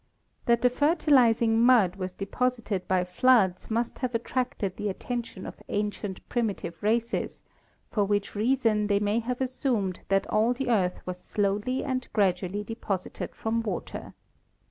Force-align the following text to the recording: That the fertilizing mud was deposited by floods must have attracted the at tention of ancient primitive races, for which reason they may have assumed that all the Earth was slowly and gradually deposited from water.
That 0.47 0.63
the 0.63 0.71
fertilizing 0.71 1.59
mud 1.61 1.95
was 1.95 2.15
deposited 2.15 2.87
by 2.87 3.03
floods 3.03 3.69
must 3.69 3.99
have 3.99 4.15
attracted 4.15 4.75
the 4.75 4.89
at 4.89 4.99
tention 4.99 5.45
of 5.45 5.61
ancient 5.69 6.27
primitive 6.27 6.81
races, 6.81 7.43
for 7.91 8.03
which 8.03 8.33
reason 8.33 8.87
they 8.87 8.97
may 8.99 9.19
have 9.19 9.41
assumed 9.41 9.99
that 10.07 10.25
all 10.25 10.53
the 10.53 10.69
Earth 10.71 11.01
was 11.05 11.19
slowly 11.19 11.83
and 11.83 12.07
gradually 12.13 12.63
deposited 12.63 13.35
from 13.35 13.61
water. 13.61 14.15